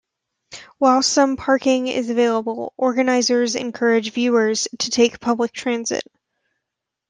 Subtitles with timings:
[0.79, 6.01] While some parking is available, organizers encourage viewers to take public transit.